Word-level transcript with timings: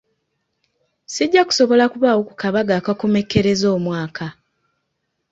Sijja 1.13 1.41
kusobola 1.47 1.85
kubaawo 1.93 2.21
ku 2.29 2.33
kabaga 2.41 2.73
akakomekkereza 2.79 3.65
omwaka. 3.77 4.25